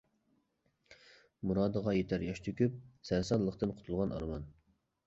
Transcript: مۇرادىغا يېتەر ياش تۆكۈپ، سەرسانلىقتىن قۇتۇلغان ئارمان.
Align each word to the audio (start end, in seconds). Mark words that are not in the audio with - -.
مۇرادىغا 1.51 1.95
يېتەر 1.99 2.27
ياش 2.29 2.43
تۆكۈپ، 2.49 2.81
سەرسانلىقتىن 3.13 3.79
قۇتۇلغان 3.79 4.19
ئارمان. 4.19 4.53